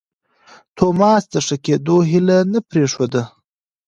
[0.77, 3.23] توماس د ښه کېدو هیله نه پرېښوده.